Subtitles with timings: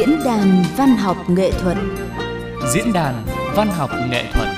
[0.00, 1.76] Diễn đàn văn học nghệ thuật.
[2.74, 3.26] Diễn đàn
[3.56, 4.48] văn học nghệ thuật.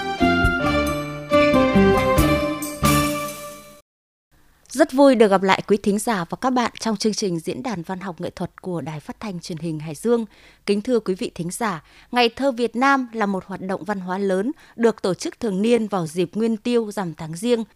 [4.69, 7.63] Rất vui được gặp lại quý thính giả và các bạn trong chương trình Diễn
[7.63, 10.25] đàn văn học nghệ thuật của Đài Phát thanh Truyền hình Hải Dương.
[10.67, 14.01] Kính thưa quý vị thính giả, Ngày thơ Việt Nam là một hoạt động văn
[14.01, 17.65] hóa lớn được tổ chức thường niên vào dịp Nguyên Tiêu rằm tháng Giêng–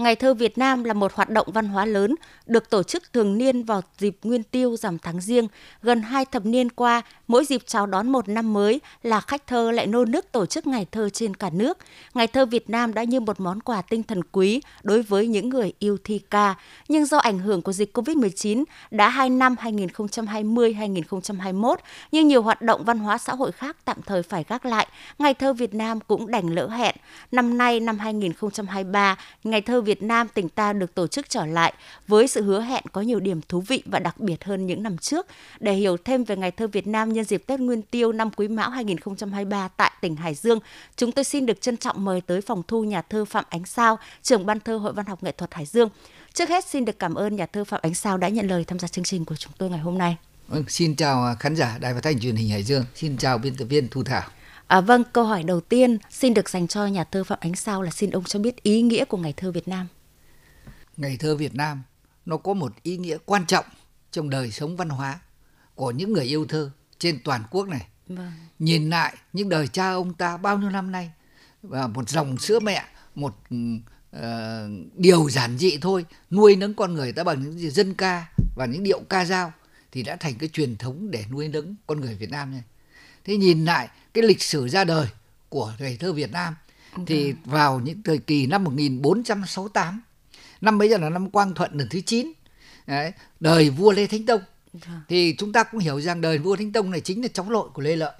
[0.00, 2.14] Ngày thơ Việt Nam là một hoạt động văn hóa lớn
[2.46, 5.48] được tổ chức thường niên vào dịp Nguyên Tiêu rằm tháng Giêng.
[5.82, 9.72] Gần hai thập niên qua, mỗi dịp chào đón một năm mới là khách thơ
[9.72, 11.78] lại nô nức tổ chức ngày thơ trên cả nước.
[12.14, 15.48] Ngày thơ Việt Nam đã như một món quà tinh thần quý đối với những
[15.48, 16.54] người yêu thi ca.
[16.88, 21.76] Nhưng do ảnh hưởng của dịch Covid-19 đã hai năm 2020-2021,
[22.12, 24.86] nhưng nhiều hoạt động văn hóa xã hội khác tạm thời phải gác lại.
[25.18, 26.96] Ngày thơ Việt Nam cũng đành lỡ hẹn.
[27.32, 31.46] Năm nay, năm 2023, Ngày thơ Việt Việt Nam tỉnh ta được tổ chức trở
[31.46, 31.72] lại
[32.08, 34.98] với sự hứa hẹn có nhiều điểm thú vị và đặc biệt hơn những năm
[34.98, 35.26] trước.
[35.60, 38.48] Để hiểu thêm về Ngày thơ Việt Nam nhân dịp Tết Nguyên Tiêu năm Quý
[38.48, 40.58] Mão 2023 tại tỉnh Hải Dương,
[40.96, 43.98] chúng tôi xin được trân trọng mời tới phòng thu nhà thơ Phạm Ánh Sao,
[44.22, 45.88] trưởng ban thơ Hội Văn học Nghệ thuật Hải Dương.
[46.34, 48.78] Trước hết xin được cảm ơn nhà thơ Phạm Ánh Sao đã nhận lời tham
[48.78, 50.16] gia chương trình của chúng tôi ngày hôm nay.
[50.50, 52.84] Ừ, xin chào khán giả Đài Phát thanh Truyền hình Hải Dương.
[52.94, 54.22] Xin chào biên tập viên Thu Thảo.
[54.70, 57.82] À, vâng, câu hỏi đầu tiên xin được dành cho nhà thơ Phạm Ánh Sao
[57.82, 59.86] là xin ông cho biết ý nghĩa của Ngày thơ Việt Nam.
[60.96, 61.82] Ngày thơ Việt Nam
[62.26, 63.64] nó có một ý nghĩa quan trọng
[64.10, 65.20] trong đời sống văn hóa
[65.74, 67.86] của những người yêu thơ trên toàn quốc này.
[68.06, 68.32] Vâng.
[68.58, 71.10] Nhìn lại những đời cha ông ta bao nhiêu năm nay
[71.62, 73.34] và một dòng sữa mẹ, một
[74.16, 74.22] uh,
[74.94, 78.82] điều giản dị thôi nuôi nấng con người ta bằng những dân ca và những
[78.82, 79.52] điệu ca dao
[79.92, 82.62] thì đã thành cái truyền thống để nuôi nấng con người Việt Nam này.
[83.24, 85.06] Thế nhìn lại cái lịch sử ra đời
[85.48, 86.54] của ngày thơ Việt Nam
[87.06, 87.40] thì vâng.
[87.44, 90.00] vào những thời kỳ năm 1468
[90.60, 92.32] năm ấy là năm Quang Thuận lần thứ 9
[92.86, 94.40] Đấy, đời vua Lê Thánh Tông
[94.72, 95.00] vâng.
[95.08, 97.68] thì chúng ta cũng hiểu rằng đời vua Thánh Tông này chính là cháu nội
[97.74, 98.12] của Lê Lợi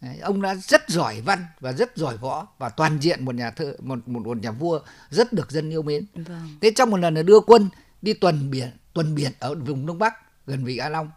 [0.00, 3.50] Đấy, ông đã rất giỏi văn và rất giỏi võ và toàn diện một nhà
[3.50, 4.80] thơ một một, một nhà vua
[5.10, 6.48] rất được dân yêu mến vâng.
[6.60, 7.68] thế trong một lần là đưa quân
[8.02, 10.14] đi tuần biển tuần biển ở vùng đông bắc
[10.46, 11.10] gần vịnh a long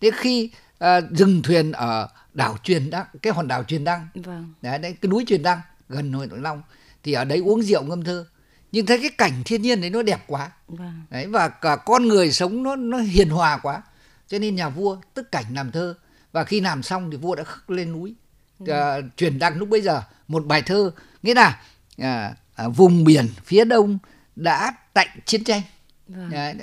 [0.00, 0.50] thế khi
[0.84, 4.08] uh, dừng thuyền ở đảo truyền đăng cái hòn đảo truyền đăng.
[4.14, 4.52] Vâng.
[4.62, 6.62] đấy, đấy cái núi truyền đăng gần nội long.
[7.02, 8.26] Thì ở đấy uống rượu ngâm thơ.
[8.72, 10.50] Nhưng thấy cái cảnh thiên nhiên đấy nó đẹp quá.
[10.68, 11.02] Vâng.
[11.10, 13.82] đấy và cả con người sống nó nó hiền hòa quá.
[14.28, 15.94] Cho nên nhà vua tức cảnh làm thơ.
[16.32, 18.14] Và khi làm xong thì vua đã khắc lên núi.
[18.62, 18.68] Uh,
[19.16, 20.90] truyền đăng lúc bây giờ một bài thơ.
[21.22, 21.60] Nghĩa là
[22.02, 23.98] uh, uh, vùng biển phía đông
[24.36, 25.62] đã tạnh chiến tranh.
[26.08, 26.30] Vâng.
[26.30, 26.54] đấy,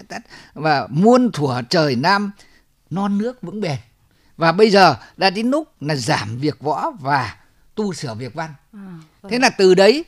[0.53, 2.31] và muôn thuở trời nam
[2.89, 3.78] non nước vững bền
[4.38, 7.38] và bây giờ đã đến lúc là giảm việc võ và
[7.75, 8.80] tu sửa việc văn à,
[9.22, 9.31] vâng.
[9.31, 10.06] thế là từ đấy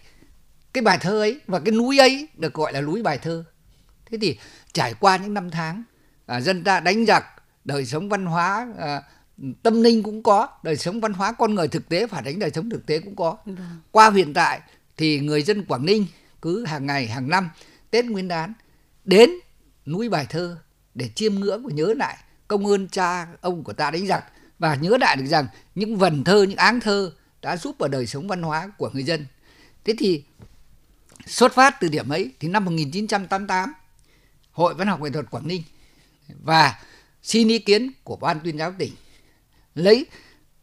[0.74, 3.44] cái bài thơ ấy và cái núi ấy được gọi là núi bài thơ
[4.12, 4.38] thế thì
[4.74, 5.84] trải qua những năm tháng
[6.26, 7.26] à, dân ta đánh giặc
[7.66, 9.02] đời sống văn hóa à,
[9.64, 12.50] tâm linh cũng có đời sống văn hóa con người thực tế phản ánh đời
[12.56, 13.58] sống thực tế cũng có vâng.
[13.92, 14.62] qua hiện tại
[14.98, 16.06] thì người dân quảng ninh
[16.42, 17.50] cứ hàng ngày hàng năm
[17.92, 18.54] tết nguyên đán
[19.06, 19.30] đến
[19.86, 20.58] núi bài thơ
[20.96, 22.18] để chiêm ngưỡng và nhớ lại
[22.48, 24.26] công ơn cha ông của ta đánh giặc
[24.60, 27.12] và nhớ lại được rằng những vần thơ những áng thơ
[27.42, 29.26] đã giúp vào đời sống văn hóa của người dân
[29.84, 30.24] thế thì
[31.26, 33.74] Xuất phát từ điểm ấy thì năm 1988,
[34.52, 35.64] Hội Văn học Nghệ thuật Quảng Ninh
[36.44, 36.80] và
[37.22, 38.94] xin ý kiến của Ban tuyên giáo tỉnh
[39.76, 40.06] lấy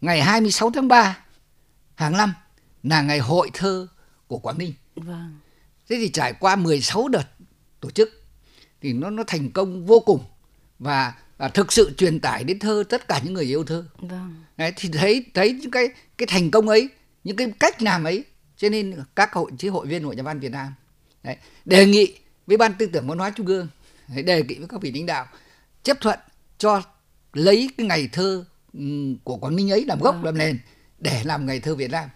[0.00, 1.18] ngày 26 tháng 3
[1.94, 2.34] hàng năm
[2.82, 3.86] là ngày hội thơ
[4.26, 4.72] của Quảng Ninh.
[4.96, 5.38] Vâng.
[5.88, 7.26] Thế thì trải qua 16 đợt
[7.80, 8.24] tổ chức
[8.80, 10.24] thì nó nó thành công vô cùng
[10.78, 13.84] và, và thực sự truyền tải đến thơ tất cả những người yêu thơ.
[13.98, 14.34] Vâng.
[14.56, 16.88] Đấy, thì thấy thấy những cái cái thành công ấy,
[17.24, 18.24] những cái cách làm ấy
[18.56, 20.74] cho nên các hội chí hội viên hội nhà văn Việt Nam
[21.22, 22.14] đấy, đề nghị
[22.46, 23.68] với ban tư tưởng văn hóa trung ương
[24.08, 25.26] đề nghị với các vị lãnh đạo
[25.82, 26.18] chấp thuận
[26.58, 26.82] cho
[27.32, 28.44] lấy cái ngày thơ
[29.24, 30.24] của Quảng Ninh ấy làm gốc vâng.
[30.24, 30.58] làm nền
[30.98, 32.08] để làm ngày thơ Việt Nam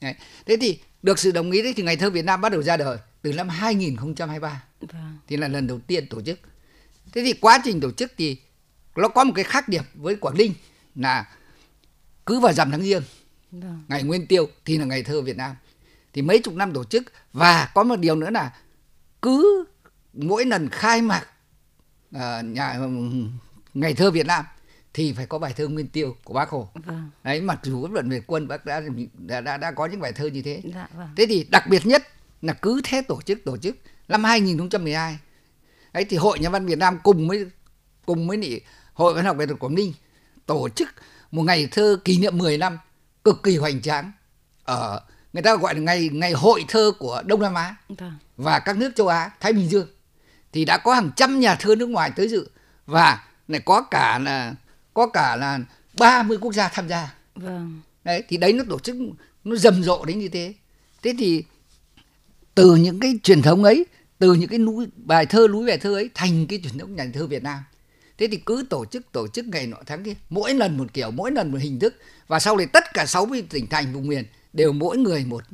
[0.00, 0.14] đấy.
[0.46, 2.76] thế thì được sự đồng ý đấy thì ngày thơ Việt Nam bắt đầu ra
[2.76, 5.18] đời từ năm 2023 vâng.
[5.26, 6.38] thì là lần đầu tiên tổ chức
[7.12, 8.38] thế thì quá trình tổ chức thì
[8.96, 10.54] nó có một cái khác điểm với Quảng Ninh
[10.94, 11.28] là
[12.26, 13.02] cứ vào rằm tháng riêng
[13.50, 13.84] vâng.
[13.88, 15.56] ngày Nguyên Tiêu thì là ngày thơ Việt Nam
[16.12, 18.52] thì mấy chục năm tổ chức và có một điều nữa là
[19.22, 19.64] cứ
[20.12, 21.26] mỗi lần khai mạc
[22.16, 22.78] uh, nhà
[23.74, 24.44] ngày thơ Việt Nam
[24.94, 26.68] thì phải có bài thơ Nguyên Tiêu của Bác Hồ.
[26.74, 27.10] Vâng.
[27.24, 28.82] Đấy mặc dù luận về quân bác đã
[29.14, 30.62] đã, đã đã có những bài thơ như thế.
[30.74, 31.08] Dạ, vâng.
[31.16, 32.02] Thế thì đặc biệt nhất
[32.42, 33.76] là cứ thế tổ chức tổ chức
[34.08, 35.18] năm 2012.
[35.92, 37.46] Đấy thì Hội Nhà văn Việt Nam cùng với
[38.06, 38.60] cùng với nị
[38.94, 39.92] Hội Văn học Nghệ thuật Quảng Ninh
[40.46, 40.88] tổ chức
[41.30, 42.78] một ngày thơ kỷ niệm 10 năm
[43.24, 44.12] cực kỳ hoành tráng.
[44.64, 45.00] Ở
[45.32, 48.12] người ta gọi là ngày ngày hội thơ của Đông Nam Á vâng.
[48.36, 49.88] và các nước châu Á Thái Bình Dương.
[50.52, 52.48] Thì đã có hàng trăm nhà thơ nước ngoài tới dự
[52.86, 54.54] và này có cả là
[54.94, 55.58] có cả là
[55.98, 57.14] 30 quốc gia tham gia.
[57.34, 57.80] Vâng.
[58.04, 58.96] Đấy thì đấy nó tổ chức
[59.44, 60.54] nó rầm rộ đến như thế.
[61.02, 61.44] Thế thì
[62.54, 63.86] từ những cái truyền thống ấy
[64.18, 67.06] từ những cái núi bài thơ núi bài thơ ấy thành cái truyền thống nhà
[67.14, 67.58] thơ Việt Nam
[68.18, 71.10] thế thì cứ tổ chức tổ chức ngày nọ tháng kia mỗi lần một kiểu
[71.10, 71.94] mỗi lần một hình thức
[72.26, 75.44] và sau này tất cả 60 tỉnh thành vùng miền đều mỗi người một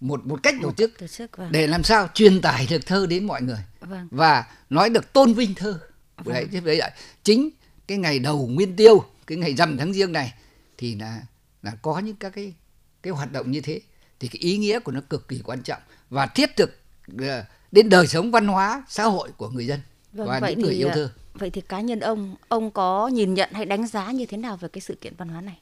[0.00, 1.52] một một cách tổ chức, tổ chức vâng.
[1.52, 4.08] để làm sao truyền tải được thơ đến mọi người vâng.
[4.10, 5.80] và nói được tôn vinh thơ
[6.16, 6.34] vâng.
[6.34, 6.80] đấy thế vậy
[7.22, 7.50] chính
[7.86, 10.34] cái ngày đầu nguyên tiêu cái ngày rằm tháng riêng này
[10.78, 11.22] thì là
[11.62, 12.54] là có những các cái
[13.02, 13.80] cái hoạt động như thế
[14.20, 16.80] thì cái ý nghĩa của nó cực kỳ quan trọng và thiết thực
[17.18, 19.80] ờ, đến đời sống văn hóa xã hội của người dân
[20.12, 21.10] vâng, và những người yêu thơ.
[21.38, 24.56] Vậy thì cá nhân ông, ông có nhìn nhận hay đánh giá như thế nào
[24.56, 25.58] về cái sự kiện văn hóa này?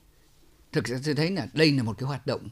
[0.72, 2.48] Thực sự tôi thấy là đây là một cái hoạt động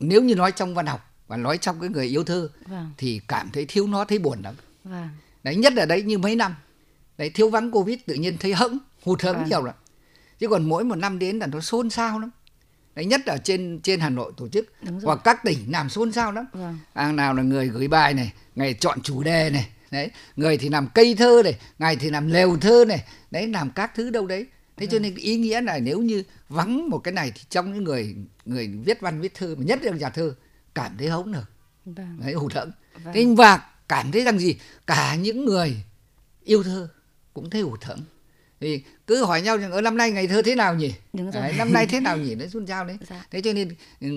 [0.00, 2.90] nếu như nói trong văn học và nói trong cái người yêu thơ vâng.
[2.98, 4.54] thì cảm thấy thiếu nó thấy buồn lắm.
[4.84, 5.08] Vâng.
[5.42, 6.54] Đấy nhất là đấy như mấy năm
[7.18, 9.48] đấy thiếu vắng covid tự nhiên thấy hững hụt hẫng vâng.
[9.48, 9.74] nhiều lắm
[10.38, 12.30] chứ còn mỗi một năm đến là nó xôn xao lắm
[12.94, 14.72] đấy nhất là trên trên Hà Nội tổ chức
[15.02, 16.78] hoặc các tỉnh làm xôn xao lắm vâng.
[16.92, 20.68] à, nào là người gửi bài này ngày chọn chủ đề này đấy người thì
[20.68, 24.26] làm cây thơ này ngày thì làm lều thơ này đấy làm các thứ đâu
[24.26, 24.46] đấy
[24.76, 24.92] thế vâng.
[24.92, 28.16] cho nên ý nghĩa là nếu như vắng một cái này thì trong những người
[28.44, 30.34] người viết văn viết thơ mà nhất là nhà thơ
[30.74, 31.50] cảm thấy hống được
[31.84, 32.18] vâng.
[32.20, 32.70] đấy hụt hẫng
[33.04, 33.14] vâng.
[33.14, 34.56] thế và cảm thấy rằng gì
[34.86, 35.76] cả những người
[36.44, 36.88] yêu thơ
[37.34, 38.00] cũng thấy hụt hẫng
[38.60, 41.42] thì cứ hỏi nhau rằng ở năm nay ngày thơ thế nào nhỉ Đúng rồi.
[41.42, 43.26] Đấy, năm nay thế nào nhỉ nó xôn xao đấy dạ.
[43.30, 44.08] thế cho nên ừ,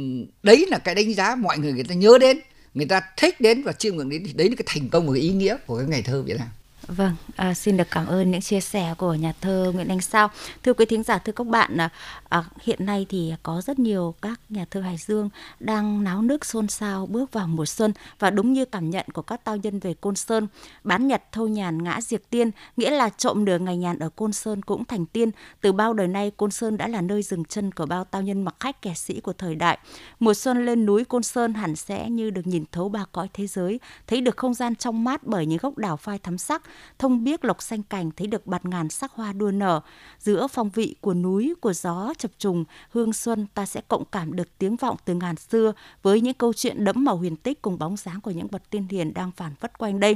[0.43, 2.39] đấy là cái đánh giá mọi người người ta nhớ đến
[2.73, 5.13] người ta thích đến và chiêm ngưỡng đến thì đấy là cái thành công và
[5.13, 6.47] cái ý nghĩa của cái ngày thơ Việt Nam.
[6.87, 10.29] Vâng, à, xin được cảm ơn những chia sẻ của nhà thơ Nguyễn Anh Sao.
[10.63, 11.89] Thưa quý thính giả, thưa các bạn, à,
[12.29, 15.29] à hiện nay thì có rất nhiều các nhà thơ Hải Dương
[15.59, 19.21] đang náo nước xôn xao bước vào mùa xuân và đúng như cảm nhận của
[19.21, 20.47] các tao nhân về Côn Sơn,
[20.83, 24.33] bán nhật thâu nhàn ngã diệt tiên, nghĩa là trộm nửa ngày nhàn ở Côn
[24.33, 25.31] Sơn cũng thành tiên.
[25.61, 28.43] Từ bao đời nay, Côn Sơn đã là nơi dừng chân của bao tao nhân
[28.43, 29.77] mặc khách kẻ sĩ của thời đại.
[30.19, 33.47] Mùa xuân lên núi Côn Sơn hẳn sẽ như được nhìn thấu ba cõi thế
[33.47, 36.61] giới, thấy được không gian trong mát bởi những gốc đào phai thắm sắc,
[36.99, 39.81] thông biết lộc xanh cành thấy được bạt ngàn sắc hoa đua nở.
[40.19, 44.35] Giữa phong vị của núi, của gió chập trùng, hương xuân ta sẽ cộng cảm
[44.35, 47.79] được tiếng vọng từ ngàn xưa với những câu chuyện đẫm màu huyền tích cùng
[47.79, 50.15] bóng dáng của những bậc tiên hiền đang phản phất quanh đây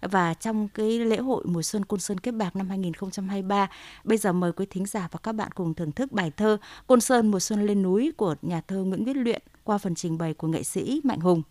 [0.00, 3.70] và trong cái lễ hội mùa xuân Côn Sơn Kiếp Bạc năm 2023.
[4.04, 6.56] Bây giờ mời quý thính giả và các bạn cùng thưởng thức bài thơ
[6.86, 10.18] Côn Sơn mùa xuân lên núi của nhà thơ Nguyễn Viết Luyện qua phần trình
[10.18, 11.42] bày của nghệ sĩ Mạnh Hùng.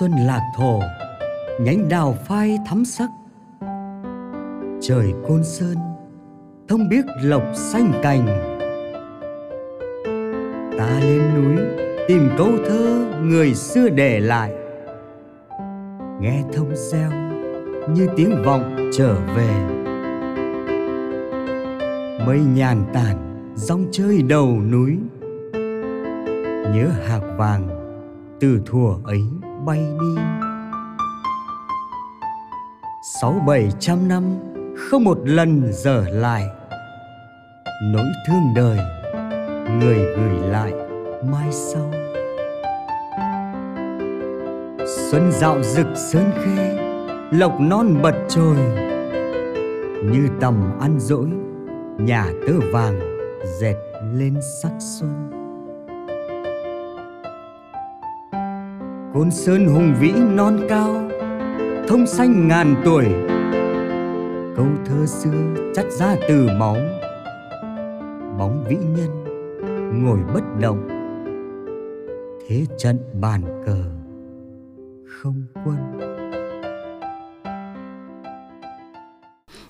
[0.00, 0.80] Xuân lạc thổ,
[1.60, 3.10] nhánh đào phai thắm sắc.
[4.80, 5.76] Trời côn sơn,
[6.68, 8.26] thông biết lộc xanh cành.
[10.78, 11.64] Ta lên núi
[12.08, 14.54] tìm câu thơ người xưa để lại.
[16.20, 17.10] Nghe thông reo
[17.88, 19.66] như tiếng vọng trở về.
[22.26, 23.16] Mây nhàn tản
[23.54, 24.98] rong chơi đầu núi.
[26.74, 27.68] Nhớ hạt vàng
[28.40, 29.22] từ thuở ấy
[29.66, 30.22] bay đi.
[33.02, 34.24] Sáu bảy trăm năm,
[34.76, 36.48] không một lần dở lại.
[37.82, 38.78] Nỗi thương đời,
[39.80, 40.72] người gửi lại
[41.32, 41.90] mai sau.
[45.10, 46.78] Xuân dạo rực sơn khê,
[47.30, 48.56] lộc non bật trồi.
[50.04, 51.26] Như tầm ăn dỗi,
[51.98, 53.00] nhà tơ vàng
[53.60, 53.76] dệt
[54.14, 55.43] lên sắc xuân.
[59.14, 61.10] Côn sơn hùng vĩ non cao
[61.88, 63.04] thông xanh ngàn tuổi.
[64.56, 66.76] Câu thơ xưa chắt ra từ máu
[68.38, 69.24] bóng vĩ nhân
[70.04, 70.88] ngồi bất động.
[72.48, 73.84] Thế trận bàn cờ
[75.06, 75.76] không quân.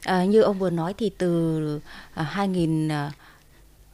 [0.05, 1.81] À, như ông vừa nói thì từ
[2.15, 3.13] à, 2000 à,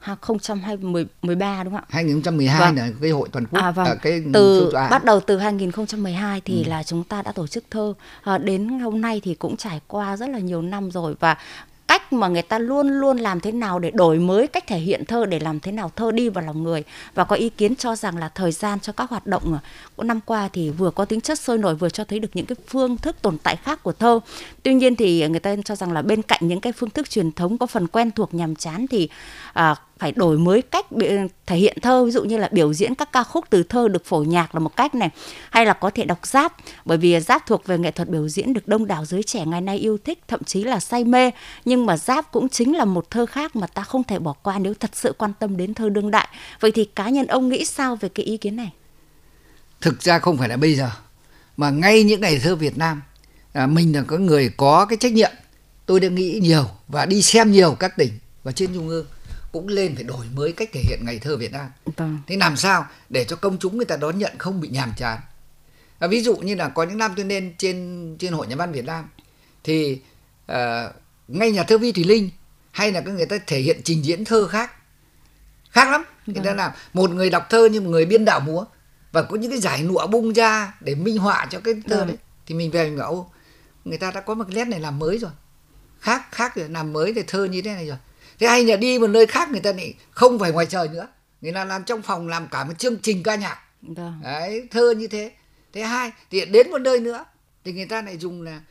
[0.01, 1.89] 2013 đúng không ạ?
[1.89, 2.75] 2012 vâng.
[2.75, 3.85] là cái hội toàn quốc à, vâng.
[3.85, 6.69] à, cái từ bắt đầu từ 2012 thì ừ.
[6.69, 7.93] là chúng ta đã tổ chức thơ
[8.23, 11.37] à, đến hôm nay thì cũng trải qua rất là nhiều năm rồi và
[11.91, 15.05] cách mà người ta luôn luôn làm thế nào để đổi mới cách thể hiện
[15.05, 17.95] thơ để làm thế nào thơ đi vào lòng người và có ý kiến cho
[17.95, 19.59] rằng là thời gian cho các hoạt động
[19.95, 22.45] của năm qua thì vừa có tính chất sôi nổi vừa cho thấy được những
[22.45, 24.19] cái phương thức tồn tại khác của thơ
[24.63, 27.31] tuy nhiên thì người ta cho rằng là bên cạnh những cái phương thức truyền
[27.31, 29.09] thống có phần quen thuộc nhàm chán thì
[29.53, 30.85] à, phải đổi mới cách
[31.45, 32.05] thể hiện thơ.
[32.05, 34.59] Ví dụ như là biểu diễn các ca khúc từ thơ được phổ nhạc là
[34.59, 35.09] một cách này.
[35.49, 36.53] Hay là có thể đọc giáp
[36.85, 39.61] bởi vì giáp thuộc về nghệ thuật biểu diễn được đông đảo giới trẻ ngày
[39.61, 41.31] nay yêu thích thậm chí là say mê.
[41.65, 44.59] Nhưng mà giáp cũng chính là một thơ khác mà ta không thể bỏ qua
[44.59, 46.27] nếu thật sự quan tâm đến thơ đương đại.
[46.59, 48.71] Vậy thì cá nhân ông nghĩ sao về cái ý kiến này?
[49.81, 50.89] Thực ra không phải là bây giờ
[51.57, 53.01] mà ngay những ngày thơ Việt Nam
[53.53, 55.31] à, mình là có người có cái trách nhiệm.
[55.85, 58.11] Tôi đã nghĩ nhiều và đi xem nhiều các tỉnh
[58.43, 59.05] và trên trung ương
[59.51, 61.69] cũng lên phải đổi mới cách thể hiện ngày thơ Việt Nam.
[61.97, 62.19] Vâng.
[62.27, 65.19] Thế làm sao để cho công chúng người ta đón nhận không bị nhàm chán.
[65.99, 68.71] À, ví dụ như là có những năm tôi lên trên trên hội nhà văn
[68.71, 69.09] Việt Nam
[69.63, 70.01] thì
[70.51, 70.57] uh,
[71.27, 72.29] ngay nhà thơ Vi Thủy Linh
[72.71, 74.71] hay là các người ta thể hiện trình diễn thơ khác
[75.69, 76.57] khác lắm người ta vâng.
[76.57, 78.65] làm một người đọc thơ như một người biên đạo múa
[79.11, 82.07] và có những cái giải nụa bung ra để minh họa cho cái thơ vâng.
[82.07, 83.31] đấy thì mình về mình bảo
[83.85, 85.31] người ta đã có một cái nét này làm mới rồi
[85.99, 87.97] khác khác rồi làm mới thì thơ như thế này rồi
[88.41, 91.07] thế hay là đi một nơi khác người ta lại không phải ngoài trời nữa.
[91.41, 93.57] Người ta làm trong phòng làm cả một chương trình ca nhạc.
[93.81, 94.21] Vâng.
[94.23, 95.31] đấy thơ như thế.
[95.73, 97.25] Thế hai thì đến một nơi nữa
[97.63, 98.61] thì người ta lại dùng là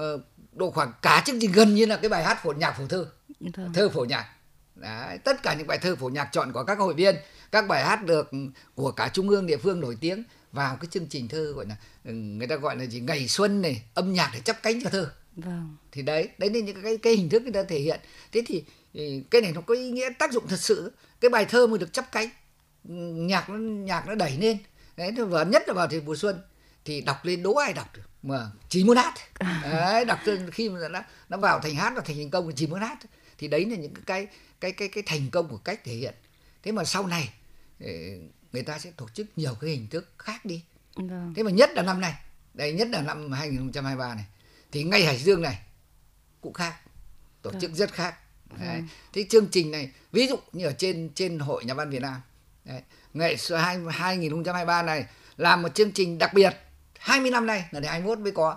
[0.00, 0.20] uh,
[0.52, 3.06] độ khoảng cả chương trình gần như là cái bài hát phổ nhạc phổ thơ.
[3.40, 3.72] Vâng.
[3.74, 4.26] thơ phổ nhạc.
[4.74, 7.16] Đấy, tất cả những bài thơ phổ nhạc chọn của các hội viên
[7.52, 8.30] các bài hát được
[8.74, 11.76] của cả trung ương địa phương nổi tiếng vào cái chương trình thơ gọi là
[12.04, 13.00] ừ, người ta gọi là gì?
[13.00, 15.76] Ngày xuân này âm nhạc để chắp cánh cho thơ vâng.
[15.92, 18.00] thì đấy đấy là những cái cái hình thức người ta thể hiện.
[18.32, 18.64] Thế thì
[18.94, 20.92] ừ, cái này nó có ý nghĩa tác dụng thật sự.
[21.20, 22.28] Cái bài thơ mới được chắp cánh.
[22.88, 24.58] Ừ, nhạc nó nhạc nó đẩy lên.
[24.96, 26.40] Đấy và nhất là vào thời mùa xuân
[26.84, 28.02] thì đọc lên đố ai đọc được.
[28.22, 29.14] Mà chỉ muốn hát.
[29.62, 30.18] Đấy, đọc
[30.52, 32.98] khi mà nó nó vào thành hát và thành thành công thì chỉ muốn hát
[33.38, 34.26] thì đấy là những cái
[34.60, 36.14] cái cái cái thành công của cách thể hiện.
[36.62, 37.30] Thế mà sau này
[37.80, 37.90] ờ,
[38.52, 40.62] người ta sẽ tổ chức nhiều cái hình thức khác đi.
[40.94, 41.32] Vâng.
[41.36, 42.14] thế mà nhất là năm nay.
[42.54, 44.24] Đây nhất là năm 2023 này
[44.72, 45.58] thì ngay Hải Dương này
[46.40, 46.74] cũng khác
[47.42, 47.74] tổ chức vâng.
[47.74, 48.14] rất khác
[48.58, 48.68] đấy.
[48.68, 48.88] Vâng.
[49.12, 52.20] thế chương trình này ví dụ như ở trên trên hội nhà văn Việt Nam
[52.64, 52.82] đấy.
[53.14, 53.36] ngày
[53.90, 55.06] 2023 này
[55.36, 56.56] làm một chương trình đặc biệt
[56.98, 58.56] 20 năm nay là đến 21 mới có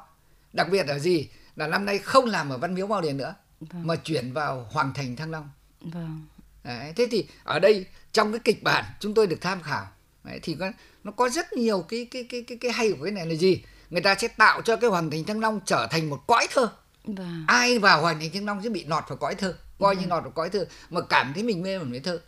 [0.54, 3.36] đặc biệt là gì là năm nay không làm ở Văn Miếu Mao Điền nữa
[3.60, 3.88] vâng.
[3.88, 5.50] mà chuyển vào Hoàng Thành Thăng Long
[5.82, 6.26] vâng.
[6.64, 9.88] Đấy, thế thì ở đây trong cái kịch bản chúng tôi được tham khảo
[10.24, 10.72] đấy, thì có,
[11.04, 13.64] nó có rất nhiều cái cái cái cái cái hay của cái này là gì
[13.92, 16.70] người ta sẽ tạo cho cái Hoàng Thành Thăng Long trở thành một cõi thơ
[17.04, 17.44] vâng.
[17.48, 20.02] ai vào Hoàng Thành Thăng Long sẽ bị nọt vào cõi thơ coi vâng.
[20.02, 22.20] như nọt vào cõi thơ mà cảm thấy mình mê một thơ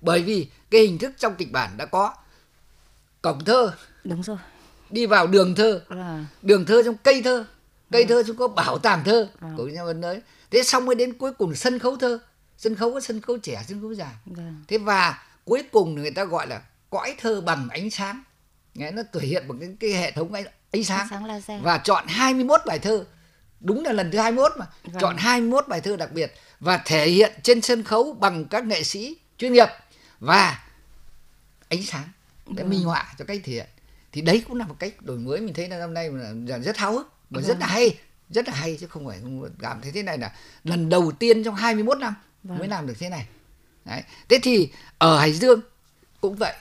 [0.00, 2.14] bởi vì cái hình thức trong kịch bản đã có
[3.22, 3.72] cổng thơ
[4.04, 4.36] đúng rồi
[4.90, 6.26] đi vào đường thơ à.
[6.42, 7.44] đường thơ trong cây thơ
[7.90, 8.06] cây à.
[8.08, 9.48] thơ chúng có bảo tàng thơ à.
[9.56, 10.20] của nhà văn đấy
[10.50, 12.18] thế xong mới đến cuối cùng sân khấu thơ
[12.56, 14.64] sân khấu có sân khấu trẻ sân khấu già vâng.
[14.68, 18.22] thế và cuối cùng người ta gọi là cõi thơ bằng ánh sáng
[18.76, 21.08] Nghe nó thể hiện bằng cái, cái hệ thống ánh, ánh sáng,
[21.46, 23.04] sáng và chọn 21 bài thơ.
[23.60, 24.66] Đúng là lần thứ 21 mà.
[24.84, 25.00] Vâng.
[25.00, 28.82] chọn 21 bài thơ đặc biệt và thể hiện trên sân khấu bằng các nghệ
[28.82, 29.68] sĩ chuyên nghiệp
[30.20, 30.64] và
[31.68, 32.08] ánh sáng
[32.46, 32.70] để vâng.
[32.70, 33.66] minh họa cho cách thể hiện.
[34.12, 35.40] Thì đấy cũng là một cách đổi mới.
[35.40, 36.10] Mình thấy là năm nay
[36.46, 37.44] là rất háo hức và vâng.
[37.44, 37.96] rất là hay
[38.30, 40.32] rất là hay chứ không phải không cảm thấy thế này là
[40.64, 42.58] lần đầu tiên trong 21 năm vâng.
[42.58, 43.26] mới làm được thế này.
[43.84, 44.02] Đấy.
[44.28, 44.68] Thế thì
[44.98, 45.60] ở hải dương
[46.20, 46.54] cũng vậy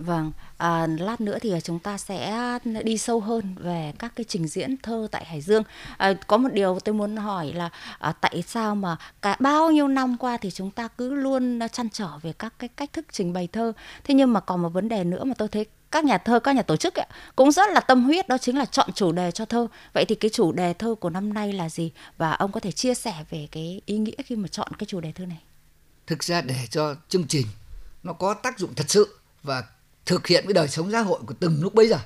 [0.00, 4.48] Vâng, à, lát nữa thì chúng ta sẽ đi sâu hơn về các cái trình
[4.48, 5.62] diễn thơ tại Hải Dương.
[5.96, 9.88] À, có một điều tôi muốn hỏi là à, tại sao mà cả bao nhiêu
[9.88, 13.32] năm qua thì chúng ta cứ luôn chăn trở về các cái cách thức trình
[13.32, 13.72] bày thơ.
[14.04, 16.56] Thế nhưng mà còn một vấn đề nữa mà tôi thấy các nhà thơ, các
[16.56, 19.30] nhà tổ chức ấy, cũng rất là tâm huyết đó chính là chọn chủ đề
[19.30, 19.66] cho thơ.
[19.92, 21.92] Vậy thì cái chủ đề thơ của năm nay là gì?
[22.16, 25.00] Và ông có thể chia sẻ về cái ý nghĩa khi mà chọn cái chủ
[25.00, 25.40] đề thơ này.
[26.06, 27.46] Thực ra để cho chương trình
[28.02, 29.64] nó có tác dụng thật sự và
[30.06, 31.98] thực hiện cái đời sống xã hội của từng lúc bấy giờ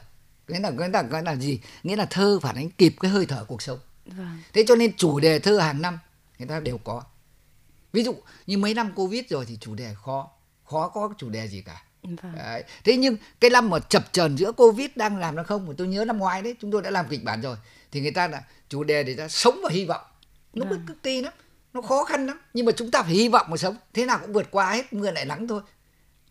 [0.46, 3.26] cái là cái là cái là gì nghĩa là thơ phản ánh kịp cái hơi
[3.26, 4.38] thở cuộc sống vâng.
[4.52, 5.98] thế cho nên chủ đề thơ hàng năm
[6.38, 7.02] người ta đều có
[7.92, 8.14] ví dụ
[8.46, 10.30] như mấy năm covid rồi thì chủ đề khó
[10.64, 12.16] khó có chủ đề gì cả vâng.
[12.36, 12.64] đấy.
[12.84, 15.86] thế nhưng cái năm mà chập chờn giữa covid đang làm nó không mà tôi
[15.86, 17.56] nhớ năm ngoái đấy chúng tôi đã làm kịch bản rồi
[17.92, 20.02] thì người ta là chủ đề để ta sống và hy vọng
[20.54, 20.86] nó vâng.
[20.86, 21.32] cực kỳ lắm
[21.72, 24.18] nó khó khăn lắm nhưng mà chúng ta phải hy vọng mà sống thế nào
[24.18, 25.62] cũng vượt qua hết mưa lại nắng thôi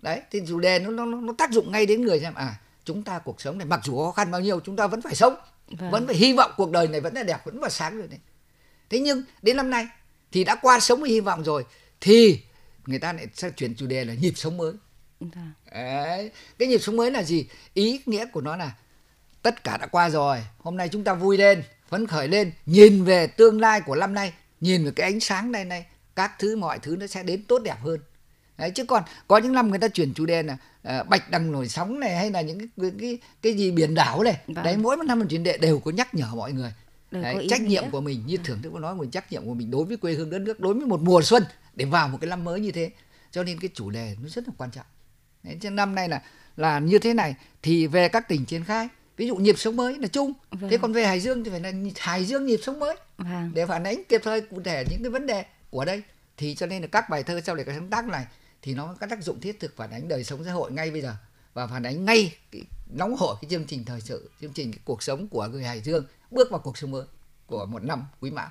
[0.03, 2.33] đấy thì chủ đề nó nó nó tác dụng ngay đến người xem.
[2.33, 5.01] À chúng ta cuộc sống này mặc dù khó khăn bao nhiêu chúng ta vẫn
[5.01, 5.35] phải sống.
[5.67, 5.91] Vâng.
[5.91, 8.19] vẫn phải hy vọng cuộc đời này vẫn là đẹp vẫn là sáng rồi đấy
[8.89, 9.87] thế nhưng đến năm nay
[10.31, 11.65] thì đã qua sống với hy vọng rồi
[12.01, 12.39] thì
[12.85, 14.73] người ta lại sẽ chuyển chủ đề là nhịp sống mới.
[15.19, 15.51] Vâng.
[15.71, 17.47] đấy cái nhịp sống mới là gì?
[17.73, 18.71] Ý nghĩa của nó là
[19.41, 23.03] tất cả đã qua rồi hôm nay chúng ta vui lên phấn khởi lên nhìn
[23.03, 26.55] về tương lai của năm nay nhìn về cái ánh sáng này này các thứ
[26.55, 27.99] mọi thứ nó sẽ đến tốt đẹp hơn
[28.57, 30.57] Đấy, chứ còn có những năm người ta chuyển chủ đề là
[30.99, 34.23] uh, bạch đằng nổi sóng này hay là những cái cái cái gì biển đảo
[34.23, 34.37] này.
[34.47, 34.65] Vâng.
[34.65, 36.73] đấy mỗi một năm một chuyển đề đều có nhắc nhở mọi người.
[37.11, 39.71] Đấy, trách nhiệm của mình như thưởng thức có nói một trách nhiệm của mình
[39.71, 41.43] đối với quê hương đất nước đối với một mùa xuân
[41.73, 42.91] để vào một cái năm mới như thế.
[43.31, 44.85] Cho nên cái chủ đề nó rất là quan trọng.
[45.43, 46.21] Đấy, cho năm nay là
[46.57, 49.99] là như thế này thì về các tỉnh triển khai ví dụ nhịp sống mới
[49.99, 50.33] là chung.
[50.51, 50.69] Vâng.
[50.69, 52.95] thế còn về hải dương thì phải là hải dương nhịp sống mới.
[53.17, 53.51] Vâng.
[53.53, 56.01] để phản ánh kịp thời cụ thể những cái vấn đề của đây.
[56.37, 58.25] Thì cho nên là các bài thơ sau này cái sáng tác này
[58.63, 61.01] thì nó có tác dụng thiết thực phản ánh đời sống xã hội ngay bây
[61.01, 61.15] giờ
[61.53, 64.79] và phản ánh ngay cái nóng hổi cái chương trình thời sự, chương trình cái
[64.85, 67.05] cuộc sống của người Hải Dương, bước vào cuộc sống mới
[67.45, 68.49] của một năm quý mão.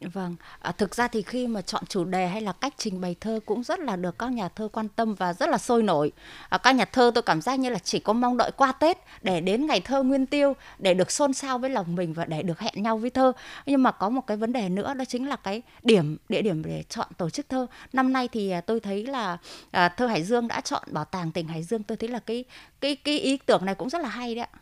[0.00, 3.16] Vâng, à, thực ra thì khi mà chọn chủ đề hay là cách trình bày
[3.20, 6.12] thơ cũng rất là được các nhà thơ quan tâm và rất là sôi nổi.
[6.48, 8.98] À, các nhà thơ tôi cảm giác như là chỉ có mong đợi qua Tết
[9.22, 12.42] để đến ngày thơ Nguyên Tiêu để được xôn xao với lòng mình và để
[12.42, 13.32] được hẹn nhau với thơ.
[13.66, 16.62] Nhưng mà có một cái vấn đề nữa đó chính là cái điểm địa điểm
[16.64, 17.66] để chọn tổ chức thơ.
[17.92, 19.38] Năm nay thì à, tôi thấy là
[19.70, 21.82] à, thơ Hải Dương đã chọn bảo tàng tỉnh Hải Dương.
[21.82, 22.44] Tôi thấy là cái
[22.80, 24.58] cái cái ý tưởng này cũng rất là hay đấy ạ.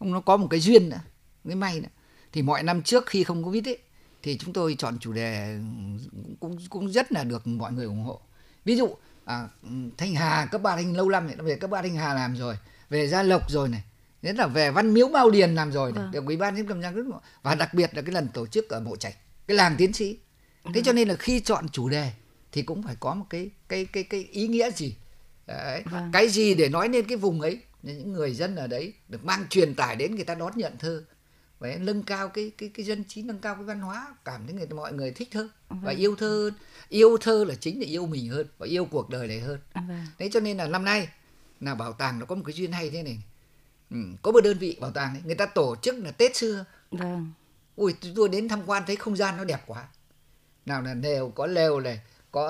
[0.00, 1.00] Nó có một cái duyên nữa,
[1.44, 1.88] cái may nữa.
[2.32, 3.78] Thì mọi năm trước khi không có biết ấy
[4.24, 5.58] thì chúng tôi chọn chủ đề
[6.40, 8.20] cũng cũng rất là được mọi người ủng hộ
[8.64, 9.48] ví dụ à,
[9.96, 12.56] thanh hà cấp ba thanh lâu năm này về cấp ba thanh hà làm rồi
[12.90, 13.84] về gia lộc rồi này
[14.22, 16.12] nhất là về văn miếu mao điền làm rồi này, vâng.
[16.12, 17.04] được ủy ban nhân cầm giang rất
[17.42, 19.14] và đặc biệt là cái lần tổ chức ở mộ trạch
[19.46, 20.18] cái làng tiến sĩ
[20.74, 22.12] thế cho nên là khi chọn chủ đề
[22.52, 24.96] thì cũng phải có một cái cái cái cái ý nghĩa gì
[25.46, 25.82] đấy.
[25.90, 26.10] Vâng.
[26.12, 29.46] cái gì để nói lên cái vùng ấy những người dân ở đấy được mang
[29.50, 31.04] truyền tải đến người ta đón nhận thơ
[31.64, 34.54] phải nâng cao cái cái cái dân trí nâng cao cái văn hóa cảm thấy
[34.54, 35.80] người mọi người thích thơ vâng.
[35.82, 36.52] và yêu thơ hơn
[36.88, 40.06] yêu thơ là chính là yêu mình hơn và yêu cuộc đời này hơn vâng.
[40.18, 41.08] thế cho nên là năm nay
[41.60, 43.18] là bảo tàng nó có một cái duyên hay thế này
[43.90, 46.64] ừ, có một đơn vị bảo tàng ấy, người ta tổ chức là tết xưa
[46.90, 47.32] vâng.
[47.76, 49.88] ui tôi đến tham quan thấy không gian nó đẹp quá
[50.66, 52.00] nào là lều có lều này
[52.32, 52.48] có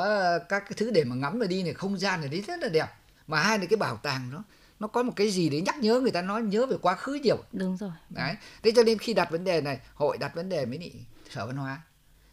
[0.48, 2.68] các cái thứ để mà ngắm và đi này không gian ở đấy rất là
[2.68, 2.88] đẹp
[3.26, 4.42] mà hai là cái bảo tàng nó
[4.84, 7.14] nó có một cái gì để nhắc nhớ người ta nói nhớ về quá khứ
[7.14, 7.36] nhiều.
[7.52, 7.90] Đúng rồi.
[8.10, 8.34] Đấy.
[8.62, 10.90] Thế cho nên khi đặt vấn đề này hội đặt vấn đề với nị
[11.30, 11.80] sở văn hóa.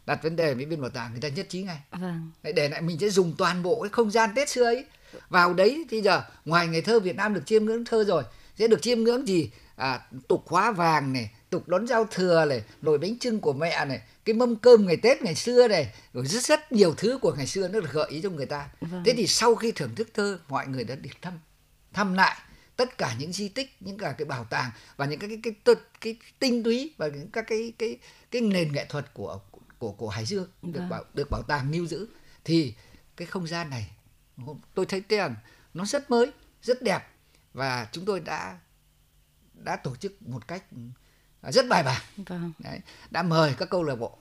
[0.06, 1.80] Đặt vấn đề với bên bảo tàng người ta nhất trí ngay.
[1.90, 2.30] Vâng.
[2.42, 4.84] để lại mình sẽ dùng toàn bộ cái không gian tết xưa ấy.
[5.28, 8.22] Vào đấy thì giờ ngoài ngày thơ Việt Nam được chiêm ngưỡng thơ rồi
[8.58, 9.50] sẽ được chiêm ngưỡng gì?
[9.76, 13.84] À, tục hóa vàng này tục đón giao thừa này nồi bánh trưng của mẹ
[13.84, 17.34] này cái mâm cơm ngày tết ngày xưa này rồi rất rất nhiều thứ của
[17.34, 18.68] ngày xưa nó được gợi ý cho người ta.
[18.80, 19.02] Vâng.
[19.06, 21.38] thế thì sau khi thưởng thức thơ mọi người đã được thăm
[21.92, 22.36] thăm lại
[22.76, 25.54] tất cả những di tích những cả cái bảo tàng và những cái cái cái,
[25.64, 27.98] cái, cái tinh túy và những các cái cái
[28.30, 29.40] cái nền nghệ thuật của
[29.78, 30.88] của của Hải Dương được vâng.
[30.88, 32.08] bảo được bảo tàng lưu giữ
[32.44, 32.74] thì
[33.16, 33.90] cái không gian này
[34.74, 35.34] tôi thấy tiền
[35.74, 37.00] nó rất mới rất đẹp
[37.52, 38.58] và chúng tôi đã
[39.54, 40.64] đã tổ chức một cách
[41.42, 42.52] rất bài bản vâng.
[42.58, 44.18] Đấy, đã mời các câu lạc bộ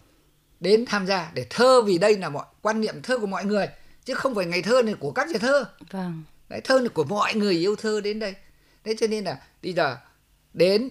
[0.59, 3.67] đến tham gia để thơ vì đây là mọi quan niệm thơ của mọi người
[4.05, 6.23] chứ không phải ngày thơ này của các nhà thơ vâng.
[6.51, 8.35] Đấy, thơ là của mọi người yêu thơ đến đây
[8.83, 9.97] thế cho nên là bây giờ
[10.53, 10.89] đến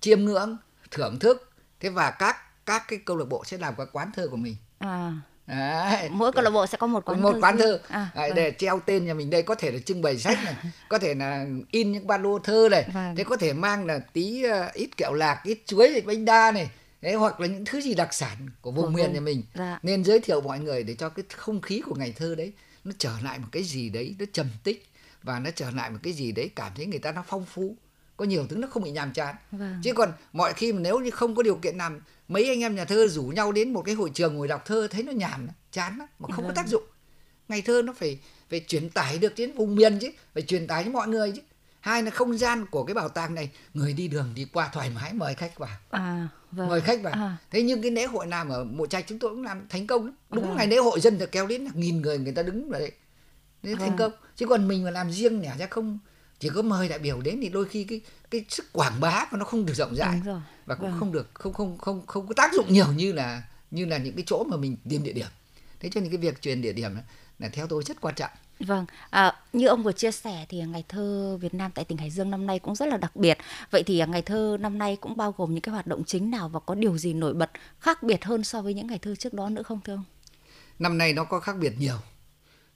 [0.00, 0.56] chiêm ngưỡng
[0.90, 4.28] thưởng thức thế và các các cái câu lạc bộ sẽ làm các quán thơ
[4.30, 5.12] của mình à.
[5.46, 6.08] Đấy.
[6.10, 8.36] mỗi câu lạc bộ sẽ có một quán một thơ quán thơ à, Đấy, vâng.
[8.36, 10.54] để treo tên nhà mình đây có thể là trưng bày sách này
[10.88, 13.16] có thể là in những ba lô thơ này vâng.
[13.16, 16.70] thế có thể mang là tí uh, ít kẹo lạc ít chuối bánh đa này
[17.00, 19.78] Đấy, hoặc là những thứ gì đặc sản của vùng miền nhà mình dạ.
[19.82, 22.52] nên giới thiệu mọi người để cho cái không khí của ngày thơ đấy
[22.84, 24.86] nó trở lại một cái gì đấy nó trầm tích
[25.22, 27.76] và nó trở lại một cái gì đấy cảm thấy người ta nó phong phú
[28.16, 29.80] có nhiều thứ nó không bị nhàm chán vâng.
[29.82, 32.74] chứ còn mọi khi mà nếu như không có điều kiện làm mấy anh em
[32.74, 35.48] nhà thơ rủ nhau đến một cái hội trường ngồi đọc thơ thấy nó nhàm
[35.72, 36.54] chán lắm mà không vâng.
[36.54, 36.82] có tác dụng
[37.48, 38.18] ngày thơ nó phải
[38.50, 41.42] phải truyền tải được đến vùng miền chứ phải truyền tải cho mọi người chứ
[41.80, 44.90] hai là không gian của cái bảo tàng này người đi đường đi qua thoải
[44.90, 46.68] mái mời khách vào à, vâng.
[46.68, 47.36] mời khách vào à.
[47.50, 50.12] thế nhưng cái lễ hội làm ở mộ trạch chúng tôi cũng làm thành công
[50.30, 50.56] đúng vâng.
[50.56, 52.92] ngày lễ hội dân thì kéo đến là nghìn người người ta đứng vào đấy
[53.62, 53.98] đấy thành vâng.
[53.98, 55.98] công chứ còn mình mà làm riêng nẻ ra không
[56.38, 59.36] chỉ có mời đại biểu đến thì đôi khi cái cái sức quảng bá của
[59.36, 60.20] nó không được rộng rãi
[60.66, 61.00] và cũng vâng.
[61.00, 64.14] không được không không không không có tác dụng nhiều như là như là những
[64.16, 65.26] cái chỗ mà mình tìm địa điểm
[65.80, 66.90] thế cho nên cái việc truyền địa điểm
[67.38, 68.30] là theo tôi rất quan trọng
[68.66, 72.10] Vâng, à, như ông vừa chia sẻ thì ngày thơ Việt Nam tại tỉnh Hải
[72.10, 73.38] Dương năm nay cũng rất là đặc biệt.
[73.70, 76.48] Vậy thì ngày thơ năm nay cũng bao gồm những cái hoạt động chính nào
[76.48, 79.34] và có điều gì nổi bật khác biệt hơn so với những ngày thơ trước
[79.34, 80.04] đó nữa không thưa ông?
[80.78, 81.96] Năm nay nó có khác biệt nhiều.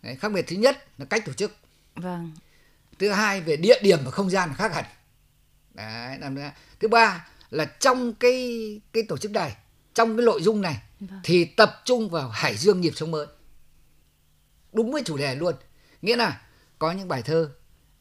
[0.02, 1.56] Đấy, khác biệt thứ nhất là cách tổ chức.
[1.94, 2.32] Vâng.
[2.98, 4.84] Thứ hai về địa điểm và không gian khác hẳn.
[5.74, 6.36] Đấy, năm
[6.80, 9.56] thứ ba là trong cái cái tổ chức này,
[9.94, 11.20] trong cái nội dung này vâng.
[11.24, 13.26] thì tập trung vào Hải Dương nhịp sống mới.
[14.72, 15.54] Đúng với chủ đề luôn.
[16.04, 16.40] Nghĩa là
[16.78, 17.50] có những bài thơ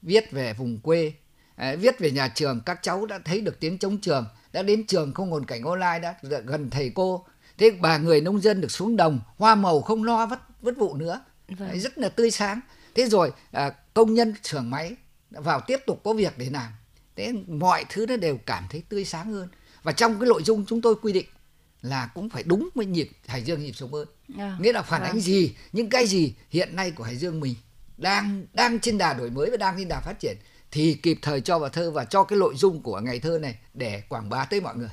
[0.01, 1.13] viết về vùng quê,
[1.55, 4.87] à, viết về nhà trường, các cháu đã thấy được tiếng chống trường, đã đến
[4.87, 7.25] trường không ngồn cảnh online đã gần thầy cô.
[7.57, 10.95] Thế bà người nông dân được xuống đồng, hoa màu không lo vất vất vụ
[10.95, 11.79] nữa vâng.
[11.79, 12.59] rất là tươi sáng
[12.95, 14.95] thế rồi à, công nhân xưởng máy
[15.31, 16.71] vào tiếp tục có việc để làm
[17.15, 19.47] thế mọi thứ nó đều cảm thấy tươi sáng hơn
[19.83, 21.25] và trong cái nội dung chúng tôi quy định
[21.81, 25.01] là cũng phải đúng với nhịp Hải Dương nhịp sống hơn à, nghĩa là phản
[25.01, 25.05] à.
[25.05, 27.55] ánh gì những cái gì hiện nay của Hải Dương mình
[27.97, 30.37] đang đang trên đà đổi mới và đang trên đà phát triển,
[30.71, 33.55] thì kịp thời cho vào thơ và cho cái nội dung của ngày thơ này
[33.73, 34.89] để quảng bá tới mọi người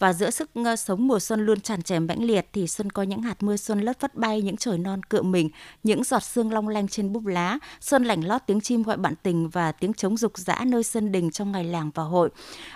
[0.00, 3.02] và giữa sức ờ, sống mùa xuân luôn tràn trề mãnh liệt thì xuân có
[3.02, 5.50] những hạt mưa xuân lất phất bay những trời non cựa mình
[5.82, 7.58] những giọt sương long lanh trên búp lá.
[7.80, 11.12] Xuân lảnh lót tiếng chim gọi bạn tình và tiếng trống rục rã nơi sân
[11.12, 12.30] đình trong ngày làng và hội.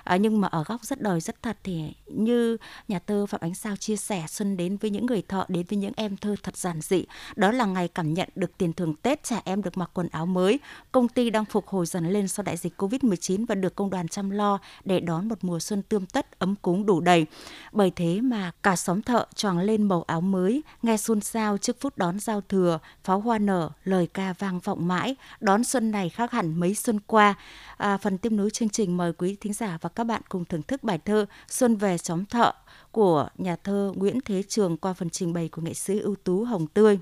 [0.04, 2.56] À, nhưng mà ở góc rất đời rất thật thì như
[2.88, 5.78] nhà thơ phạm ánh sao chia sẻ xuân đến với những người thọ đến với
[5.78, 7.04] những em thơ thật giản dị.
[7.36, 10.26] Đó là ngày cảm nhận được tiền thưởng tết trẻ em được mặc quần áo
[10.26, 10.58] mới.
[10.92, 13.90] Công ty đang phục hồi dần lên sau đại dịch covid 19 và được công
[13.90, 17.13] đoàn chăm lo để đón một mùa xuân tươm tất ấm cúng đủ đầy
[17.72, 21.76] bởi thế mà cả xóm thợ choàng lên màu áo mới nghe xôn xao trước
[21.80, 25.16] phút đón giao thừa pháo hoa nở lời ca vang vọng mãi.
[25.40, 27.34] Đón xuân này khác hẳn mấy xuân qua.
[27.76, 30.62] À, phần tiếp nối chương trình mời quý thính giả và các bạn cùng thưởng
[30.62, 32.52] thức bài thơ xuân về xóm thợ
[32.90, 36.44] của nhà thơ Nguyễn Thế Trường qua phần trình bày của nghệ sĩ ưu tú
[36.44, 36.98] Hồng Tươi.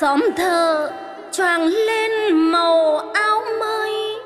[0.00, 0.90] Xóm thơ
[1.32, 4.18] choàng lên màu áo mới.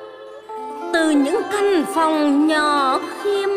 [0.93, 3.49] Từ những căn phòng nhỏ khiêm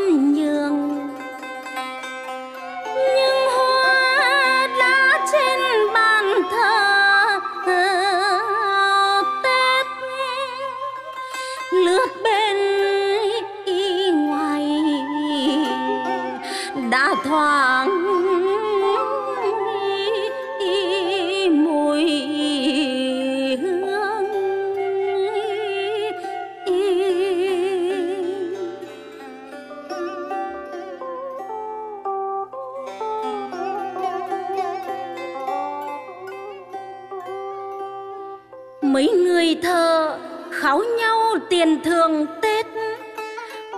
[41.49, 42.65] tiền thường Tết.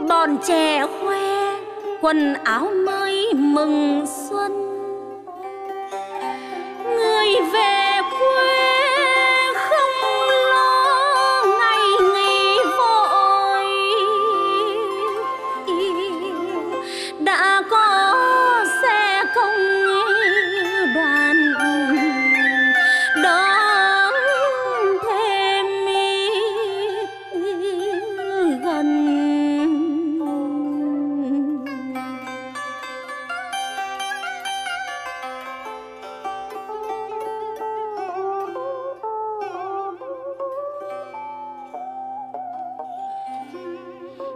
[0.09, 1.55] Bọn trẻ khoe
[2.01, 4.68] quần áo mới mừng xuân.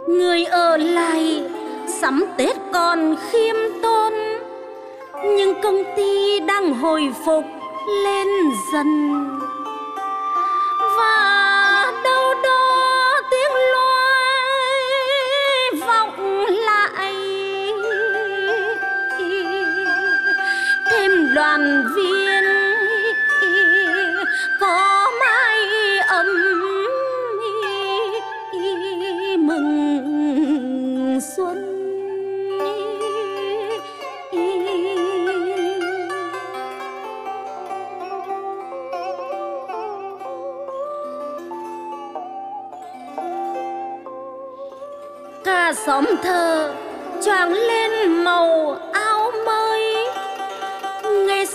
[0.08, 1.42] Người ở lại,
[2.00, 4.12] sắm Tết còn khiêm tốn.
[5.36, 7.44] Nhưng công ty đang hồi phục,
[8.04, 8.28] lên
[8.72, 9.20] dần.
[10.96, 11.23] Và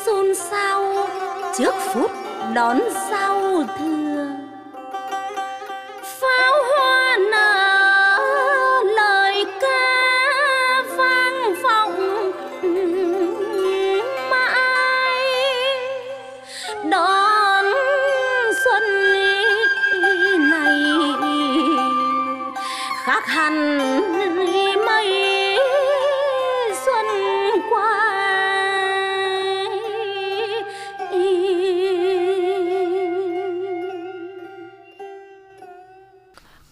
[0.10, 1.08] xôn xao
[1.58, 2.12] trước phút
[2.54, 2.80] đón
[3.12, 4.39] giao thừa.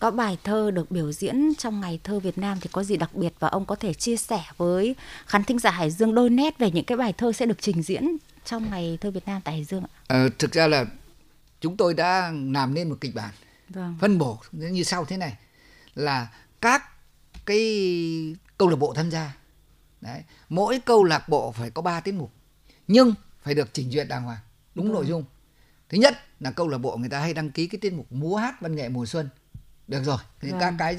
[0.07, 3.13] Có bài thơ được biểu diễn trong ngày thơ Việt Nam thì có gì đặc
[3.13, 6.57] biệt và ông có thể chia sẻ với khán thính giả Hải Dương đôi nét
[6.57, 9.53] về những cái bài thơ sẽ được trình diễn trong ngày thơ Việt Nam tại
[9.53, 9.91] Hải Dương ạ?
[10.07, 10.85] À, thực ra là
[11.61, 13.33] chúng tôi đã làm nên một kịch bản
[13.69, 13.97] vâng.
[14.01, 15.37] phân bổ như sau thế này
[15.95, 16.27] là
[16.61, 16.83] các
[17.45, 17.59] cái
[18.57, 19.35] câu lạc bộ tham gia
[20.01, 20.23] Đấy.
[20.49, 22.31] mỗi câu lạc bộ phải có 3 tiết mục
[22.87, 24.39] nhưng phải được chỉnh duyệt đàng hoàng
[24.75, 24.93] đúng vâng.
[24.93, 25.23] nội dung
[25.89, 28.35] thứ nhất là câu lạc bộ người ta hay đăng ký cái tiết mục múa
[28.35, 29.29] hát văn nghệ mùa xuân
[29.87, 30.59] được rồi thì vâng.
[30.59, 30.97] các cái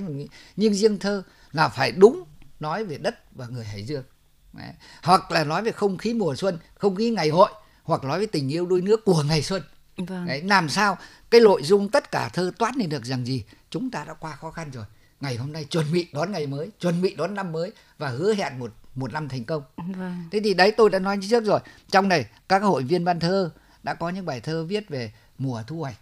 [0.57, 1.22] nhưng riêng thơ
[1.53, 2.24] là phải đúng
[2.61, 4.05] nói về đất và người hải dương
[4.53, 4.72] Đấy.
[5.03, 7.51] hoặc là nói về không khí mùa xuân không khí ngày hội
[7.83, 9.62] hoặc nói về tình yêu đôi nước của ngày xuân
[9.96, 10.27] vâng.
[10.27, 10.98] Đấy, làm sao
[11.31, 14.37] cái nội dung tất cả thơ toát lên được rằng gì chúng ta đã qua
[14.37, 14.85] khó khăn rồi
[15.20, 18.35] ngày hôm nay chuẩn bị đón ngày mới chuẩn bị đón năm mới và hứa
[18.35, 20.29] hẹn một một năm thành công vâng.
[20.31, 23.51] thế thì đấy tôi đã nói trước rồi trong này các hội viên văn thơ
[23.83, 25.96] đã có những bài thơ viết về mùa thu hoạch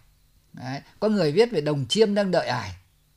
[0.59, 0.81] đấy.
[0.99, 2.71] có người viết về đồng chiêm đang đợi ải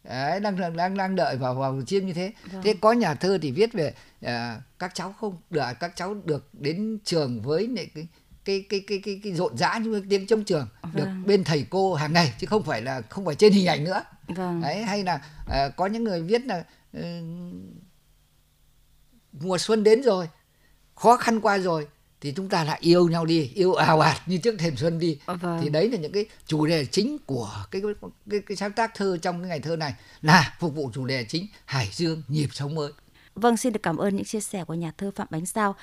[0.05, 2.62] đấy, đang đang đang đợi vào vào chiêm như thế vâng.
[2.62, 4.31] thế có nhà thơ thì viết về uh,
[4.79, 8.07] các cháu không được các cháu được đến trường với cái
[8.44, 10.92] cái cái cái cái, cái rộn rã như tiếng trong trường vâng.
[10.94, 13.85] được bên thầy cô hàng ngày chứ không phải là không phải trên hình ảnh
[13.85, 14.61] nữa vâng.
[14.61, 15.14] đấy hay là
[15.46, 16.64] uh, có những người viết là
[16.98, 17.05] uh,
[19.33, 20.29] mùa xuân đến rồi
[20.94, 21.88] khó khăn qua rồi
[22.20, 25.18] thì chúng ta lại yêu nhau đi yêu ào ạt như trước thềm xuân đi.
[25.26, 25.61] Vâng.
[25.62, 28.94] thì đấy là những cái chủ đề chính của cái cái, cái, cái sáng tác
[28.94, 32.48] thơ trong cái ngày thơ này là phục vụ chủ đề chính hải dương nhịp
[32.52, 32.92] sống mới.
[33.35, 35.76] Vâng xin được cảm ơn những chia sẻ của nhà thơ phạm bánh sao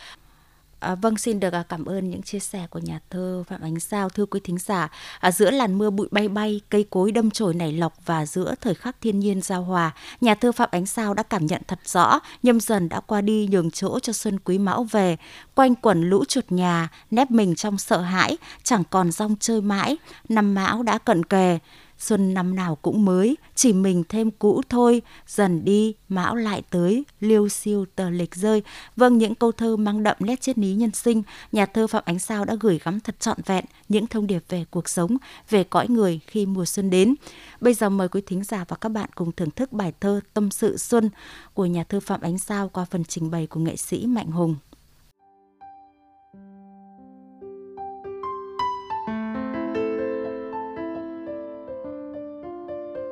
[0.80, 3.80] À, vâng, xin được à, cảm ơn những chia sẻ của nhà thơ Phạm Ánh
[3.80, 4.10] Sao.
[4.10, 7.54] Thưa quý thính giả, à, giữa làn mưa bụi bay bay, cây cối đâm chồi
[7.54, 11.14] nảy lọc và giữa thời khắc thiên nhiên giao hòa, nhà thơ Phạm Ánh Sao
[11.14, 14.58] đã cảm nhận thật rõ nhâm dần đã qua đi nhường chỗ cho xuân quý
[14.58, 15.18] mão về.
[15.56, 19.98] Quanh quẩn lũ chuột nhà, nép mình trong sợ hãi, chẳng còn rong chơi mãi,
[20.30, 21.60] năm mão đã cận kề
[21.98, 27.06] xuân năm nào cũng mới, chỉ mình thêm cũ thôi, dần đi, mão lại tới,
[27.20, 28.64] liêu siêu tờ lịch rơi.
[28.96, 32.20] Vâng, những câu thơ mang đậm nét triết lý nhân sinh, nhà thơ Phạm Ánh
[32.20, 35.18] Sao đã gửi gắm thật trọn vẹn những thông điệp về cuộc sống,
[35.50, 37.16] về cõi người khi mùa xuân đến.
[37.62, 40.52] Bây giờ mời quý thính giả và các bạn cùng thưởng thức bài thơ Tâm
[40.52, 41.10] sự xuân
[41.54, 44.56] của nhà thơ Phạm Ánh Sao qua phần trình bày của nghệ sĩ Mạnh Hùng.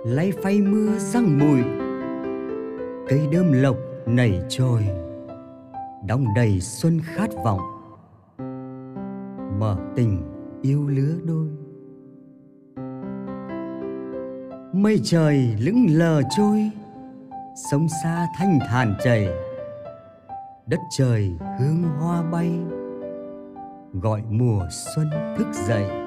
[0.05, 1.63] Lay phay mưa răng mùi,
[3.07, 4.87] cây đơm lộc nảy trồi.
[6.07, 7.59] Đong đầy xuân khát vọng,
[9.59, 10.21] mở tình
[10.61, 11.47] yêu lứa đôi.
[14.73, 16.71] Mây trời lững lờ trôi,
[17.71, 19.27] sông xa thanh thản chảy.
[20.67, 22.51] Đất trời hương hoa bay,
[23.93, 26.04] gọi mùa xuân thức dậy.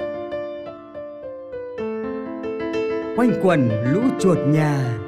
[3.19, 4.99] Quanh quần lũ chuột nhà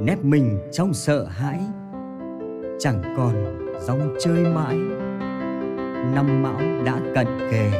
[0.00, 1.60] nép mình trong sợ hãi,
[2.78, 3.34] chẳng còn
[3.80, 4.76] dòng chơi mãi,
[6.14, 7.70] năm mão đã cận kề.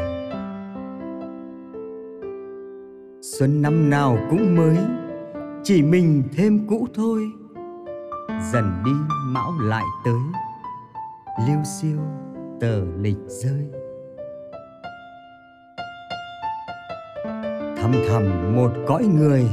[3.22, 4.76] Xuân năm nào cũng mới,
[5.62, 7.22] chỉ mình thêm cũ thôi,
[8.52, 8.92] dần đi
[9.26, 10.20] mão lại tới,
[11.48, 11.98] liêu siêu
[12.60, 13.77] tờ lịch rơi.
[17.80, 19.46] Thầm thầm một cõi người,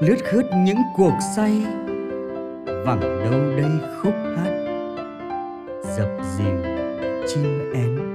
[0.00, 1.66] lướt khướt những cuộc say,
[2.66, 3.70] vẳng đâu đây
[4.02, 4.50] khúc hát
[5.96, 6.62] dập dìu
[7.26, 8.13] chim én.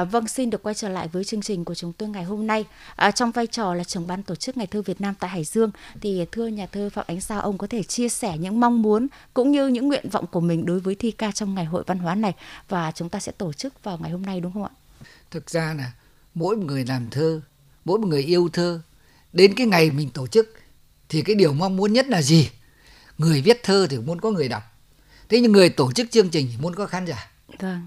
[0.00, 2.46] À, vâng, xin được quay trở lại với chương trình của chúng tôi ngày hôm
[2.46, 2.64] nay.
[2.96, 5.44] À, trong vai trò là trưởng ban tổ chức Ngày thơ Việt Nam tại Hải
[5.44, 8.82] Dương, thì thưa nhà thơ Phạm Ánh Sao, ông có thể chia sẻ những mong
[8.82, 11.84] muốn cũng như những nguyện vọng của mình đối với thi ca trong ngày hội
[11.86, 12.34] văn hóa này
[12.68, 14.70] và chúng ta sẽ tổ chức vào ngày hôm nay đúng không ạ?
[15.30, 15.92] Thực ra là
[16.34, 17.40] mỗi một người làm thơ,
[17.84, 18.80] mỗi một người yêu thơ,
[19.32, 20.54] đến cái ngày mình tổ chức
[21.08, 22.50] thì cái điều mong muốn nhất là gì?
[23.18, 24.62] Người viết thơ thì muốn có người đọc.
[25.28, 27.30] Thế nhưng người tổ chức chương trình thì muốn có khán giả.
[27.58, 27.80] Vâng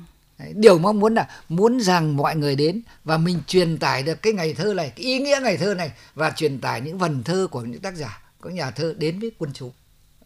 [0.56, 4.34] điều mong muốn là muốn rằng mọi người đến và mình truyền tải được cái
[4.34, 7.48] ngày thơ này, cái ý nghĩa ngày thơ này và truyền tải những vần thơ
[7.52, 9.72] của những tác giả có nhà thơ đến với quân chúng,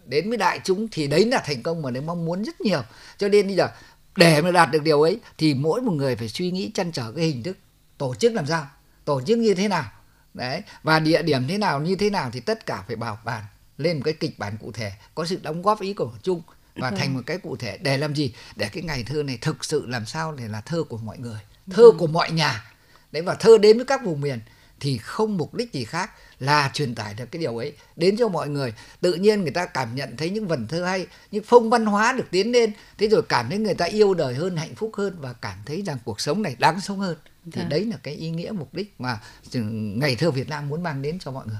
[0.06, 2.82] đến với đại chúng thì đấy là thành công mà nếu mong muốn rất nhiều.
[3.18, 3.70] Cho nên bây giờ,
[4.16, 7.12] để mà đạt được điều ấy thì mỗi một người phải suy nghĩ chăn trở
[7.12, 7.58] cái hình thức
[7.98, 8.68] tổ chức làm sao,
[9.06, 9.86] tổ chức như thế nào,
[10.34, 13.44] đấy, và địa điểm thế nào, như thế nào thì tất cả phải bảo bàn,
[13.78, 16.42] lên một cái kịch bản cụ thể, có sự đóng góp ý của chung
[16.80, 17.14] và thành vâng.
[17.14, 20.06] một cái cụ thể để làm gì để cái ngày thơ này thực sự làm
[20.06, 21.40] sao để là thơ của mọi người
[21.72, 21.94] thơ ừ.
[21.98, 22.72] của mọi nhà
[23.12, 24.40] đấy và thơ đến với các vùng miền
[24.80, 28.28] thì không mục đích gì khác là truyền tải được cái điều ấy đến cho
[28.28, 31.70] mọi người tự nhiên người ta cảm nhận thấy những vần thơ hay những phong
[31.70, 34.76] văn hóa được tiến lên thế rồi cảm thấy người ta yêu đời hơn hạnh
[34.76, 37.18] phúc hơn và cảm thấy rằng cuộc sống này đáng sống hơn
[37.52, 37.68] thì à.
[37.70, 39.20] đấy là cái ý nghĩa mục đích mà
[39.54, 41.58] ngày thơ Việt Nam muốn mang đến cho mọi người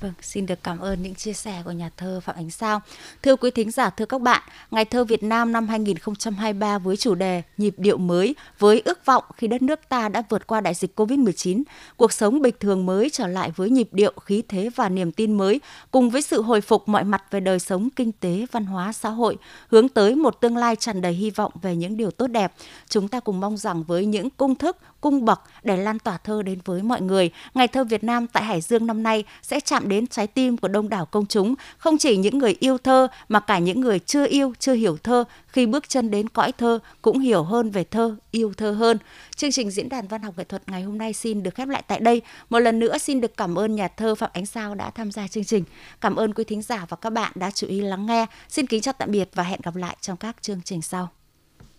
[0.00, 2.80] Vâng, xin được cảm ơn những chia sẻ của nhà thơ Phạm Ánh Sao.
[3.22, 7.14] Thưa quý thính giả, thưa các bạn, Ngày thơ Việt Nam năm 2023 với chủ
[7.14, 10.74] đề Nhịp điệu mới với ước vọng khi đất nước ta đã vượt qua đại
[10.74, 11.62] dịch Covid-19,
[11.96, 15.32] cuộc sống bình thường mới trở lại với nhịp điệu, khí thế và niềm tin
[15.32, 18.92] mới, cùng với sự hồi phục mọi mặt về đời sống kinh tế, văn hóa,
[18.92, 19.36] xã hội,
[19.68, 22.52] hướng tới một tương lai tràn đầy hy vọng về những điều tốt đẹp.
[22.88, 26.42] Chúng ta cùng mong rằng với những công thức cung bậc để lan tỏa thơ
[26.42, 27.30] đến với mọi người.
[27.54, 30.68] Ngày thơ Việt Nam tại Hải Dương năm nay sẽ chạm đến trái tim của
[30.68, 34.26] đông đảo công chúng, không chỉ những người yêu thơ mà cả những người chưa
[34.26, 38.16] yêu, chưa hiểu thơ khi bước chân đến cõi thơ cũng hiểu hơn về thơ,
[38.30, 38.98] yêu thơ hơn.
[39.36, 41.82] Chương trình diễn đàn văn học nghệ thuật ngày hôm nay xin được khép lại
[41.86, 42.22] tại đây.
[42.50, 45.28] Một lần nữa xin được cảm ơn nhà thơ Phạm Ánh Sao đã tham gia
[45.28, 45.64] chương trình.
[46.00, 48.26] Cảm ơn quý thính giả và các bạn đã chú ý lắng nghe.
[48.48, 51.17] Xin kính chào tạm biệt và hẹn gặp lại trong các chương trình sau.